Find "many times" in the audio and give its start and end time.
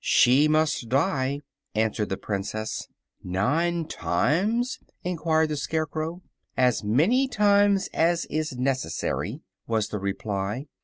6.83-7.87